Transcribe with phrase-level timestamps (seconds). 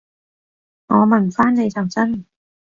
[0.87, 2.25] 我問返你就真